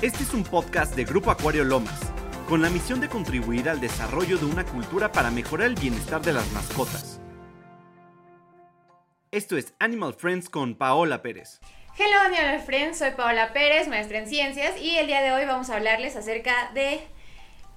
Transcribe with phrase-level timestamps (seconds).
[0.00, 1.98] Este es un podcast de Grupo Acuario Lomas,
[2.48, 6.32] con la misión de contribuir al desarrollo de una cultura para mejorar el bienestar de
[6.32, 7.20] las mascotas.
[9.32, 11.58] Esto es Animal Friends con Paola Pérez.
[11.98, 15.68] Hello Animal Friends, soy Paola Pérez, maestra en ciencias, y el día de hoy vamos
[15.68, 17.00] a hablarles acerca de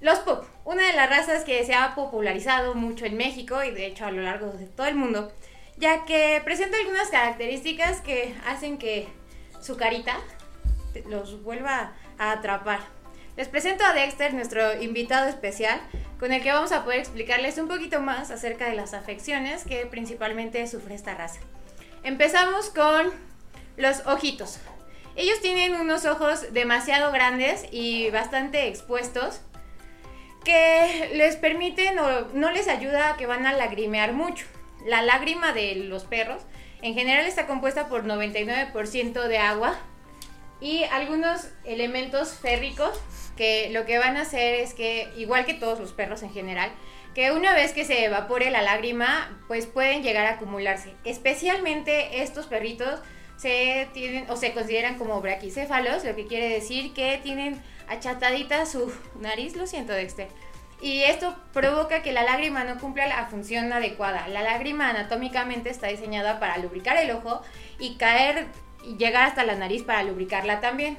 [0.00, 3.86] los pup, una de las razas que se ha popularizado mucho en México y de
[3.86, 5.32] hecho a lo largo de todo el mundo,
[5.78, 9.08] ya que presenta algunas características que hacen que
[9.60, 10.20] su carita
[11.08, 12.80] los vuelva a atrapar.
[13.36, 15.80] Les presento a Dexter, nuestro invitado especial,
[16.20, 19.86] con el que vamos a poder explicarles un poquito más acerca de las afecciones que
[19.86, 21.40] principalmente sufre esta raza.
[22.04, 23.12] Empezamos con
[23.76, 24.60] los ojitos.
[25.16, 29.40] Ellos tienen unos ojos demasiado grandes y bastante expuestos
[30.44, 34.46] que les permiten o no les ayuda a que van a lagrimear mucho.
[34.86, 36.42] La lágrima de los perros
[36.82, 39.74] en general está compuesta por 99% de agua
[40.64, 42.98] y algunos elementos férricos
[43.36, 46.72] que lo que van a hacer es que, igual que todos los perros en general,
[47.14, 50.94] que una vez que se evapore la lágrima, pues pueden llegar a acumularse.
[51.04, 52.98] Especialmente estos perritos
[53.36, 58.90] se tienen o se consideran como braquicéfalos, lo que quiere decir que tienen achatadita su
[59.20, 60.28] nariz, lo siento Dexter.
[60.80, 64.28] Y esto provoca que la lágrima no cumpla la función adecuada.
[64.28, 67.42] La lágrima anatómicamente está diseñada para lubricar el ojo
[67.78, 68.46] y caer
[68.86, 70.98] y llegar hasta la nariz para lubricarla también.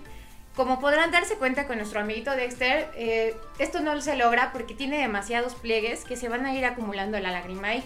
[0.56, 4.98] Como podrán darse cuenta con nuestro amiguito Dexter, eh, esto no se logra porque tiene
[4.98, 7.84] demasiados pliegues que se van a ir acumulando la lágrima ahí.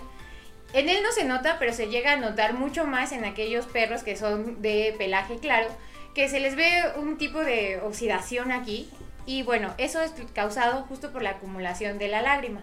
[0.73, 4.03] En él no se nota, pero se llega a notar mucho más en aquellos perros
[4.03, 5.67] que son de pelaje claro,
[6.13, 8.87] que se les ve un tipo de oxidación aquí.
[9.25, 12.61] Y bueno, eso es causado justo por la acumulación de la lágrima.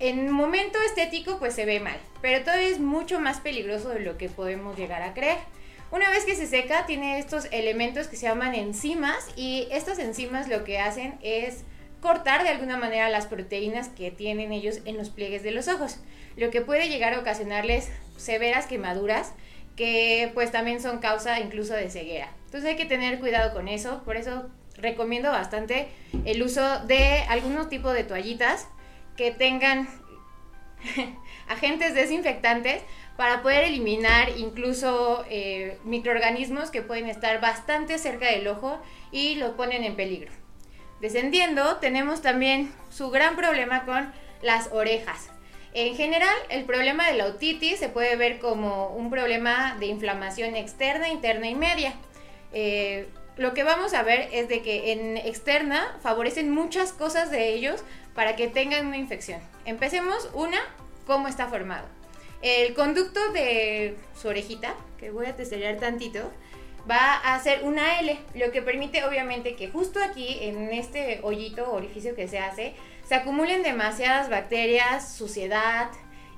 [0.00, 4.16] En momento estético pues se ve mal, pero todavía es mucho más peligroso de lo
[4.16, 5.38] que podemos llegar a creer.
[5.90, 10.46] Una vez que se seca, tiene estos elementos que se llaman enzimas y estas enzimas
[10.46, 11.64] lo que hacen es
[12.02, 15.98] cortar de alguna manera las proteínas que tienen ellos en los pliegues de los ojos,
[16.36, 19.32] lo que puede llegar a ocasionarles severas quemaduras
[19.76, 22.32] que pues también son causa incluso de ceguera.
[22.44, 25.88] Entonces hay que tener cuidado con eso, por eso recomiendo bastante
[26.24, 28.68] el uso de algún tipo de toallitas
[29.16, 29.88] que tengan
[31.48, 32.82] agentes desinfectantes
[33.16, 38.78] para poder eliminar incluso eh, microorganismos que pueden estar bastante cerca del ojo
[39.10, 40.30] y lo ponen en peligro.
[41.00, 44.12] Descendiendo, tenemos también su gran problema con
[44.42, 45.30] las orejas.
[45.74, 50.56] En general, el problema de la otitis se puede ver como un problema de inflamación
[50.56, 51.94] externa, interna y media.
[52.52, 57.52] Eh, lo que vamos a ver es de que en externa favorecen muchas cosas de
[57.52, 57.84] ellos
[58.18, 59.40] para que tengan una infección.
[59.64, 60.58] Empecemos una,
[61.06, 61.86] cómo está formado.
[62.42, 66.32] El conducto de su orejita, que voy a testellar tantito,
[66.90, 71.70] va a ser una L, lo que permite obviamente que justo aquí, en este hoyito
[71.70, 72.74] orificio que se hace,
[73.04, 75.88] se acumulen demasiadas bacterias, suciedad,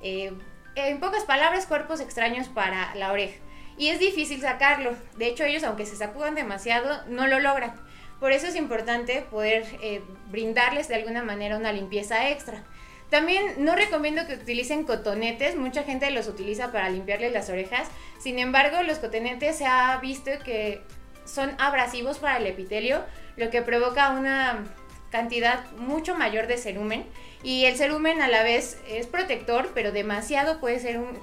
[0.03, 0.35] eh,
[0.75, 3.39] en pocas palabras, cuerpos extraños para la oreja.
[3.79, 4.95] Y es difícil sacarlo.
[5.17, 7.73] De hecho, ellos, aunque se sacudan demasiado, no lo logran.
[8.21, 12.63] Por eso es importante poder eh, brindarles de alguna manera una limpieza extra.
[13.09, 17.89] También no recomiendo que utilicen cotonetes, mucha gente los utiliza para limpiarles las orejas,
[18.21, 20.83] sin embargo los cotonetes se ha visto que
[21.25, 23.03] son abrasivos para el epitelio,
[23.37, 24.65] lo que provoca una
[25.11, 27.05] cantidad mucho mayor de cerumen
[27.43, 31.19] y el cerumen a la vez es protector, pero demasiado puede ser un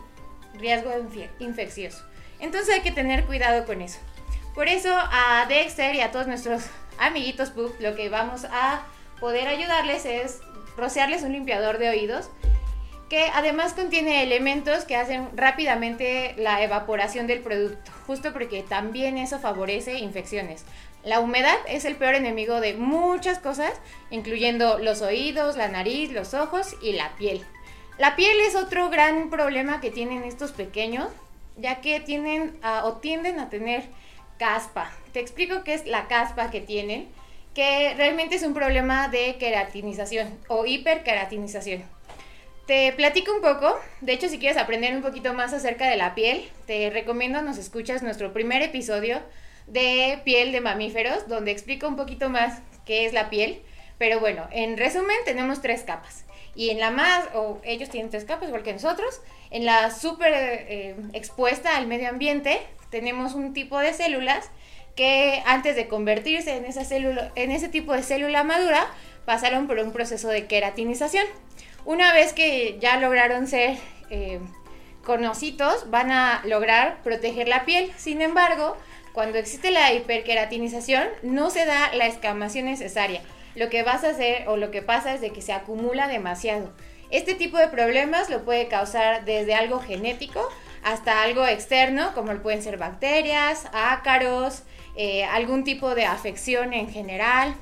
[0.56, 0.92] riesgo
[1.40, 2.04] infeccioso.
[2.40, 4.00] Entonces hay que tener cuidado con eso.
[4.54, 6.64] Por eso a Dexter y a todos nuestros
[7.00, 8.84] amiguitos lo que vamos a
[9.20, 10.40] poder ayudarles es
[10.76, 12.30] rociarles un limpiador de oídos
[13.10, 19.40] que además contiene elementos que hacen rápidamente la evaporación del producto, justo porque también eso
[19.40, 20.66] favorece infecciones.
[21.04, 23.72] La humedad es el peor enemigo de muchas cosas,
[24.10, 27.46] incluyendo los oídos, la nariz, los ojos y la piel.
[27.98, 31.08] La piel es otro gran problema que tienen estos pequeños,
[31.56, 33.86] ya que tienen o tienden a tener
[34.38, 34.92] caspa.
[35.14, 37.08] Te explico qué es la caspa que tienen
[37.54, 41.84] que realmente es un problema de queratinización o hiperqueratinización.
[42.68, 46.14] Te platico un poco, de hecho si quieres aprender un poquito más acerca de la
[46.14, 49.22] piel, te recomiendo nos escuchas nuestro primer episodio
[49.66, 53.62] de piel de mamíferos, donde explico un poquito más qué es la piel.
[53.98, 56.26] Pero bueno, en resumen tenemos tres capas.
[56.58, 59.22] Y en la más, o ellos tienen tres capas igual que nosotros,
[59.52, 62.60] en la súper eh, expuesta al medio ambiente
[62.90, 64.50] tenemos un tipo de células
[64.96, 68.88] que antes de convertirse en, esa célula, en ese tipo de célula madura,
[69.26, 71.26] pasaron por un proceso de queratinización.
[71.86, 73.78] Una vez que ya lograron ser
[74.10, 74.40] eh,
[75.88, 77.92] van a lograr proteger la piel.
[77.98, 78.76] Sin embargo,
[79.14, 83.22] cuando existe la hiperqueratinización, no se da la escamación necesaria.
[83.58, 86.72] Lo que vas a hacer o lo que pasa es de que se acumula demasiado.
[87.10, 90.48] Este tipo de problemas lo puede causar desde algo genético
[90.84, 94.62] hasta algo externo, como pueden ser bacterias, ácaros,
[94.96, 97.56] eh, algún tipo de afección en general,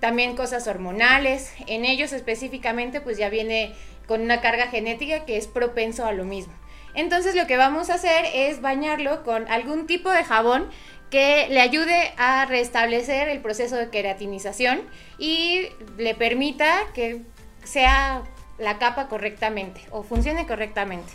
[0.00, 1.50] también cosas hormonales.
[1.66, 3.74] En ellos específicamente pues ya viene
[4.06, 6.52] con una carga genética que es propenso a lo mismo.
[6.94, 10.68] Entonces lo que vamos a hacer es bañarlo con algún tipo de jabón
[11.10, 14.82] que le ayude a restablecer el proceso de queratinización
[15.18, 17.22] y le permita que
[17.64, 18.22] sea
[18.58, 21.12] la capa correctamente o funcione correctamente.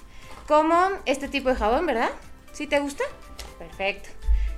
[0.48, 2.10] Como este tipo de jabón, ¿verdad?
[2.52, 3.04] ¿Sí te gusta?
[3.58, 4.10] Perfecto.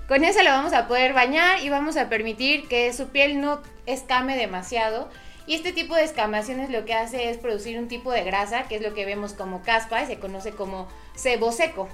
[0.08, 3.62] Con ese lo vamos a poder bañar y vamos a permitir que su piel no
[3.86, 5.10] escame demasiado
[5.46, 8.76] y este tipo de escamaciones lo que hace es producir un tipo de grasa, que
[8.76, 11.90] es lo que vemos como caspa y se conoce como sebo seco.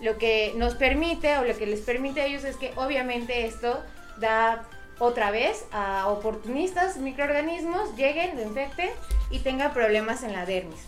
[0.00, 3.82] Lo que nos permite o lo que les permite a ellos es que obviamente esto
[4.18, 4.66] da
[4.98, 8.90] otra vez a oportunistas microorganismos lleguen, lo infecten
[9.30, 10.80] y tengan problemas en la dermis.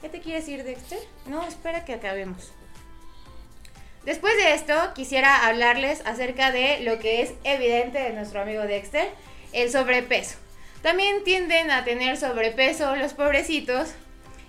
[0.00, 0.98] ¿Qué te quieres ir, Dexter?
[1.26, 2.52] No, espera que acabemos.
[4.04, 9.08] Después de esto, quisiera hablarles acerca de lo que es evidente de nuestro amigo Dexter,
[9.52, 10.36] el sobrepeso.
[10.82, 13.94] También tienden a tener sobrepeso los pobrecitos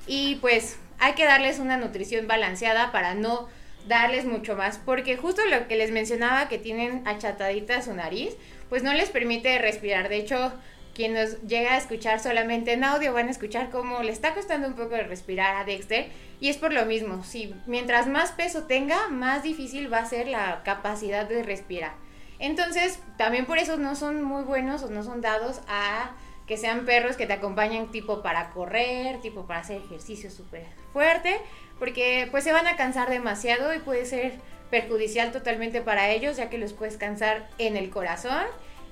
[0.08, 3.48] y pues hay que darles una nutrición balanceada para no
[3.88, 8.36] darles mucho más, porque justo lo que les mencionaba que tienen achatadita su nariz,
[8.70, 10.10] pues no les permite respirar.
[10.10, 10.54] De hecho,
[10.96, 14.68] quien nos llega a escuchar solamente en audio van a escuchar cómo le está costando
[14.68, 16.08] un poco de respirar a Dexter
[16.40, 20.28] y es por lo mismo, si mientras más peso tenga, más difícil va a ser
[20.28, 21.94] la capacidad de respirar.
[22.40, 26.12] Entonces, también por eso no son muy buenos o no son dados a
[26.48, 31.40] que sean perros que te acompañen tipo para correr, tipo para hacer ejercicio súper fuerte,
[31.80, 34.33] porque pues se van a cansar demasiado y puede ser
[34.69, 38.45] perjudicial totalmente para ellos, ya que los puedes cansar en el corazón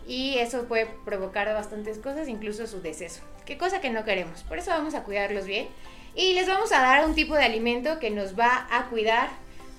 [0.07, 3.21] y eso puede provocar bastantes cosas, incluso su deceso.
[3.45, 4.43] Qué cosa que no queremos.
[4.43, 5.67] Por eso vamos a cuidarlos bien
[6.15, 9.29] y les vamos a dar un tipo de alimento que nos va a cuidar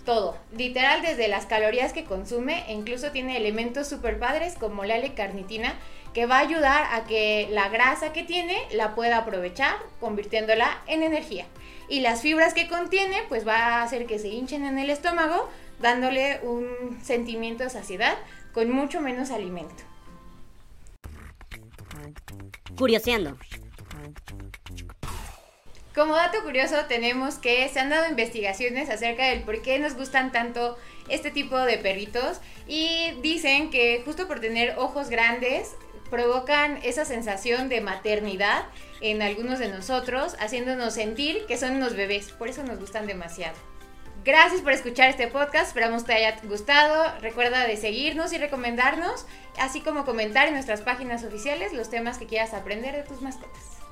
[0.05, 4.97] todo, literal desde las calorías que consume, e incluso tiene elementos super padres como la
[4.97, 5.75] L-carnitina
[6.13, 11.03] que va a ayudar a que la grasa que tiene la pueda aprovechar convirtiéndola en
[11.03, 11.47] energía.
[11.89, 15.49] Y las fibras que contiene pues va a hacer que se hinchen en el estómago
[15.81, 18.17] dándole un sentimiento de saciedad
[18.53, 19.83] con mucho menos alimento.
[22.77, 23.37] Curioseando.
[25.95, 30.33] Como dato curioso tenemos que se han dado investigaciones acerca del por qué nos gustan
[30.33, 30.77] tanto
[31.09, 35.77] este tipo de perritos y dicen que justo por tener ojos grandes
[36.11, 38.65] provocan esa sensación de maternidad
[39.01, 43.57] en algunos de nosotros, haciéndonos sentir que son unos bebés, por eso nos gustan demasiado.
[44.25, 47.13] Gracias por escuchar este podcast, esperamos te haya gustado.
[47.21, 49.27] Recuerda de seguirnos y recomendarnos,
[49.61, 53.84] así como comentar en nuestras páginas oficiales los temas que quieras aprender de tus mascotas.